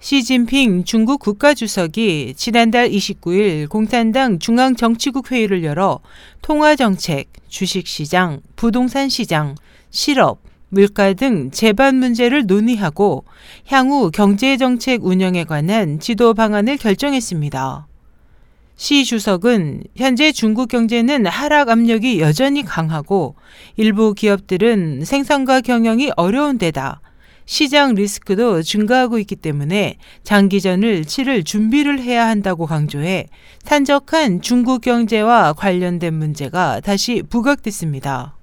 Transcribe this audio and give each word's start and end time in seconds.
시진핑 0.00 0.84
중국 0.84 1.20
국가주석이 1.20 2.34
지난달 2.36 2.90
29일 2.90 3.68
공산당 3.68 4.38
중앙정치국 4.38 5.32
회의를 5.32 5.64
열어 5.64 6.00
통화정책, 6.42 7.32
주식시장, 7.48 8.40
부동산 8.56 9.08
시장, 9.08 9.54
실업, 9.90 10.40
물가 10.68 11.14
등 11.14 11.50
재반 11.50 11.96
문제를 11.96 12.46
논의하고 12.46 13.24
향후 13.66 14.10
경제정책 14.10 15.04
운영에 15.06 15.44
관한 15.44 16.00
지도 16.00 16.34
방안을 16.34 16.76
결정했습니다. 16.76 17.86
시 18.76 19.04
주석은 19.04 19.84
현재 19.94 20.32
중국 20.32 20.68
경제는 20.68 21.26
하락 21.26 21.68
압력이 21.68 22.20
여전히 22.20 22.64
강하고 22.64 23.36
일부 23.76 24.14
기업들은 24.14 25.04
생산과 25.04 25.60
경영이 25.60 26.10
어려운 26.16 26.58
데다 26.58 27.00
시장 27.46 27.94
리스크도 27.94 28.62
증가하고 28.62 29.18
있기 29.18 29.36
때문에 29.36 29.96
장기전을 30.22 31.04
치를 31.04 31.44
준비를 31.44 32.00
해야 32.00 32.26
한다고 32.26 32.66
강조해 32.66 33.26
산적한 33.62 34.40
중국 34.42 34.80
경제와 34.80 35.52
관련된 35.52 36.14
문제가 36.14 36.80
다시 36.80 37.22
부각됐습니다. 37.28 38.34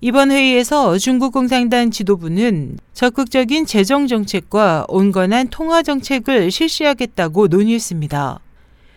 이번 0.00 0.30
회의에서 0.30 0.96
중국 0.98 1.32
공산당 1.32 1.90
지도부는 1.90 2.78
적극적인 2.94 3.66
재정 3.66 4.06
정책과 4.06 4.86
온건한 4.88 5.48
통화 5.48 5.82
정책을 5.82 6.52
실시하겠다고 6.52 7.48
논의했습니다. 7.48 8.38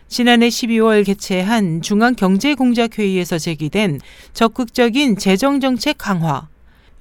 지난해 0.08 0.50
12월 0.50 1.06
개최한 1.06 1.82
중앙경제공작회의에서 1.82 3.40
제기된 3.40 4.00
적극적인 4.34 5.18
재정정책 5.18 5.98
강화, 5.98 6.50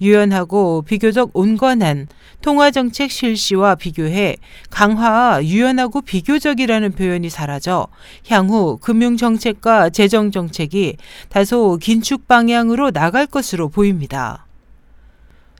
유연하고 0.00 0.82
비교적 0.82 1.30
온건한 1.34 2.08
통화정책 2.42 3.10
실시와 3.10 3.74
비교해 3.74 4.36
강화와 4.70 5.44
유연하고 5.44 6.00
비교적이라는 6.00 6.92
표현이 6.92 7.28
사라져 7.28 7.88
향후 8.28 8.78
금융정책과 8.78 9.90
재정정책이 9.90 10.96
다소 11.28 11.78
긴축 11.80 12.26
방향으로 12.26 12.90
나갈 12.90 13.26
것으로 13.26 13.68
보입니다. 13.68 14.46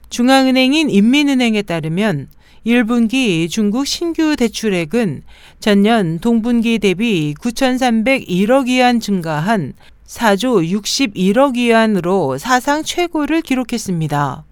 중앙은행인 0.09 0.89
인민은행에 0.89 1.61
따르면 1.61 2.27
1분기 2.65 3.49
중국 3.49 3.87
신규 3.87 4.35
대출액은 4.35 5.23
전년 5.59 6.19
동분기 6.19 6.79
대비 6.79 7.33
9,301억 7.39 8.67
위안 8.67 8.99
증가한 8.99 9.73
4조 10.11 10.67
61억 10.69 11.55
위안으로 11.55 12.37
사상 12.37 12.83
최고를 12.83 13.41
기록했습니다. 13.41 14.43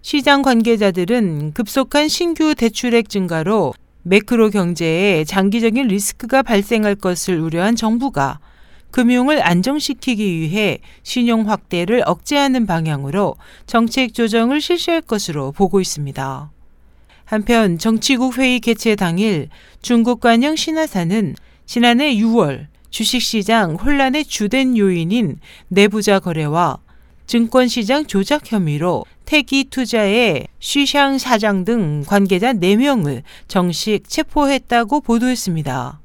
시장 0.00 0.42
관계자들은 0.42 1.54
급속한 1.54 2.06
신규 2.06 2.54
대출액 2.54 3.08
증가로 3.08 3.74
매크로 4.04 4.50
경제에 4.50 5.24
장기적인 5.24 5.88
리스크가 5.88 6.42
발생할 6.42 6.94
것을 6.94 7.40
우려한 7.40 7.74
정부가 7.74 8.38
금융을 8.92 9.44
안정시키기 9.44 10.38
위해 10.38 10.78
신용 11.02 11.50
확대를 11.50 12.04
억제하는 12.06 12.64
방향으로 12.66 13.34
정책 13.66 14.14
조정을 14.14 14.60
실시할 14.60 15.00
것으로 15.00 15.50
보고 15.50 15.80
있습니다. 15.80 16.52
한편 17.24 17.78
정치국 17.78 18.38
회의 18.38 18.60
개최 18.60 18.94
당일 18.94 19.48
중국 19.82 20.20
관영 20.20 20.54
신화사는 20.54 21.34
지난해 21.66 22.14
6월 22.14 22.68
주식시장 22.96 23.74
혼란의 23.74 24.24
주된 24.24 24.78
요인인 24.78 25.38
내부자 25.68 26.18
거래와 26.18 26.78
증권시장 27.26 28.06
조작 28.06 28.50
혐의로 28.50 29.04
태기 29.26 29.64
투자의 29.64 30.46
쉬샹 30.60 31.18
사장 31.18 31.66
등 31.66 32.04
관계자 32.06 32.54
4명을 32.54 33.22
정식 33.48 34.08
체포했다고 34.08 35.02
보도했습니다. 35.02 36.00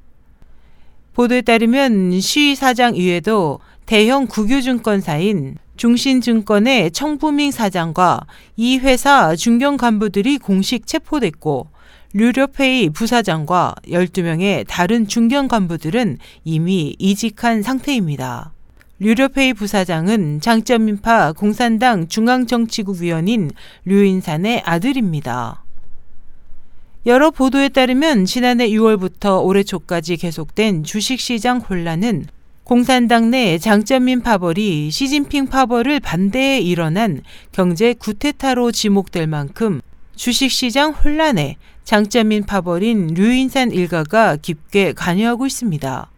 보도에 1.14 1.42
따르면 1.44 2.20
쉬 2.20 2.58
사장 2.58 2.98
이외에도 2.98 3.62
대형 3.86 4.28
국유증권사인 4.28 5.56
중신증권의 5.82 6.92
청부밍 6.92 7.50
사장과 7.50 8.28
이 8.56 8.78
회사 8.78 9.36
중견 9.36 9.78
간부들이 9.78 10.38
공식 10.38 10.86
체포됐고 10.86 11.70
류료페이 12.14 12.92
부사장과 12.92 13.74
12명의 13.88 14.64
다른 14.68 15.08
중견 15.08 15.48
간부들은 15.48 16.20
이미 16.44 16.96
이직한 17.00 17.64
상태입니다. 17.64 18.54
류료페이 19.00 19.54
부사장은 19.54 20.42
장점인파 20.42 21.34
공산당 21.34 22.08
중앙정치국 22.08 23.02
위원인 23.02 23.50
류인산의 23.86 24.62
아들입니다. 24.64 25.64
여러 27.08 27.32
보도에 27.32 27.70
따르면 27.70 28.26
지난해 28.26 28.70
6월부터 28.70 29.44
올해 29.44 29.64
초까지 29.64 30.18
계속된 30.18 30.84
주식시장 30.84 31.58
혼란은 31.58 32.28
공산당 32.64 33.32
내 33.32 33.58
장점민 33.58 34.22
파벌이 34.22 34.92
시진핑 34.92 35.48
파벌을 35.48 36.00
반대해 36.00 36.60
일어난 36.60 37.22
경제 37.52 37.94
구테타로 37.94 38.72
지목될 38.72 39.28
만큼 39.28 39.82
주식시장 40.16 40.92
혼란에 40.92 41.58
장점인 41.84 42.46
파벌인 42.46 43.08
류인산 43.08 43.72
일가가 43.72 44.38
깊게 44.38 44.94
관여하고 44.94 45.48
있습니다. 45.48 46.12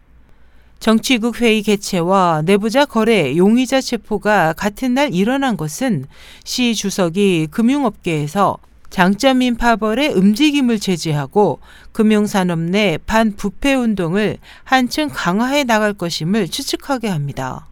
정치국 0.78 1.40
회의 1.40 1.62
개최와 1.62 2.42
내부자 2.44 2.84
거래 2.84 3.34
용의자 3.36 3.80
체포가 3.80 4.52
같은 4.52 4.92
날 4.92 5.14
일어난 5.14 5.56
것은 5.56 6.04
시 6.44 6.74
주석이 6.74 7.48
금융업계에서 7.50 8.58
장점인 8.94 9.56
파벌의 9.56 10.10
움직임을 10.10 10.78
제지하고 10.78 11.58
금융산업 11.90 12.60
내 12.60 12.96
반부패 12.96 13.74
운동을 13.74 14.38
한층 14.62 15.10
강화해 15.12 15.64
나갈 15.64 15.94
것임을 15.94 16.46
추측하게 16.46 17.08
합니다. 17.08 17.66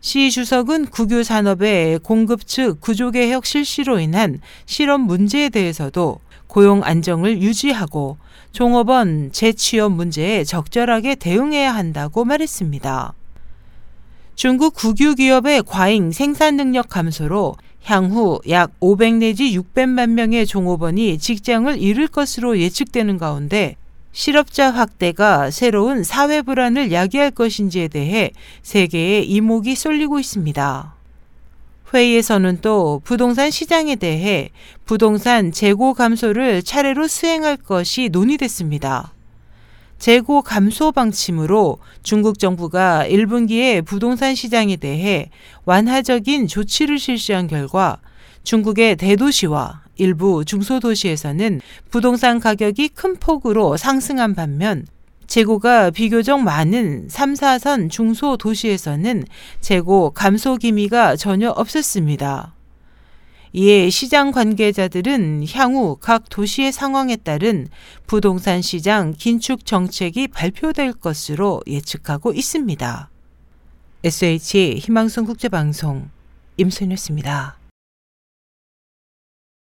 시 0.00 0.30
주석은 0.30 0.86
국유 0.86 1.24
산업의 1.24 1.98
공급 1.98 2.46
측 2.46 2.80
구조 2.80 3.10
개혁 3.10 3.44
실시로 3.44 4.00
인한 4.00 4.40
실업 4.64 5.02
문제에 5.02 5.50
대해서도 5.50 6.20
고용 6.46 6.84
안정을 6.84 7.42
유지하고 7.42 8.16
종업원 8.52 9.32
재취업 9.32 9.92
문제에 9.92 10.44
적절하게 10.44 11.16
대응해야 11.16 11.74
한다고 11.74 12.24
말했습니다. 12.24 13.12
중국 14.36 14.72
국유 14.72 15.16
기업의 15.16 15.64
과잉 15.64 16.12
생산 16.12 16.56
능력 16.56 16.88
감소로 16.88 17.56
향후 17.84 18.40
약 18.48 18.72
500 18.80 19.14
내지 19.14 19.58
600만 19.58 20.10
명의 20.10 20.46
종업원이 20.46 21.18
직장을 21.18 21.80
잃을 21.80 22.08
것으로 22.08 22.58
예측되는 22.58 23.18
가운데 23.18 23.76
실업자 24.12 24.70
확대가 24.70 25.50
새로운 25.50 26.02
사회 26.02 26.42
불안을 26.42 26.92
야기할 26.92 27.30
것인지에 27.30 27.88
대해 27.88 28.32
세계의 28.62 29.28
이목이 29.30 29.76
쏠리고 29.76 30.18
있습니다. 30.18 30.94
회의에서는 31.92 32.58
또 32.60 33.00
부동산 33.04 33.50
시장에 33.50 33.96
대해 33.96 34.50
부동산 34.84 35.52
재고 35.52 35.94
감소를 35.94 36.62
차례로 36.62 37.08
수행할 37.08 37.56
것이 37.56 38.08
논의됐습니다. 38.10 39.12
재고 40.00 40.40
감소 40.40 40.92
방침으로 40.92 41.78
중국 42.02 42.38
정부가 42.38 43.04
1분기에 43.06 43.84
부동산 43.84 44.34
시장에 44.34 44.76
대해 44.76 45.28
완화적인 45.66 46.46
조치를 46.48 46.98
실시한 46.98 47.46
결과 47.46 47.98
중국의 48.42 48.96
대도시와 48.96 49.82
일부 49.96 50.46
중소도시에서는 50.46 51.60
부동산 51.90 52.40
가격이 52.40 52.88
큰 52.88 53.16
폭으로 53.16 53.76
상승한 53.76 54.34
반면 54.34 54.86
재고가 55.26 55.90
비교적 55.90 56.40
많은 56.40 57.06
3, 57.10 57.34
4선 57.34 57.90
중소도시에서는 57.90 59.24
재고 59.60 60.10
감소 60.10 60.56
기미가 60.56 61.16
전혀 61.16 61.50
없었습니다. 61.50 62.54
이에 63.52 63.90
시장 63.90 64.30
관계자들은 64.30 65.44
향후 65.52 65.96
각 66.00 66.28
도시의 66.28 66.72
상황에 66.72 67.16
따른 67.16 67.68
부동산 68.06 68.62
시장 68.62 69.12
긴축 69.16 69.66
정책이 69.66 70.28
발표될 70.28 70.92
것으로 70.92 71.60
예측하고 71.66 72.32
있습니다. 72.32 73.10
SH 74.04 74.76
희망성 74.78 75.26
국제방송 75.26 76.10
임소연이었습니다. 76.56 77.59